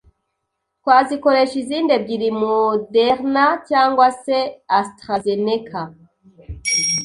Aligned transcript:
twazikoresha. 0.81 1.55
Izindi 1.63 1.91
ebyiri, 1.97 2.29
Moderna 2.41 3.45
cyangwa 3.69 4.07
se 4.23 4.37
AstraZeneca, 4.79 5.81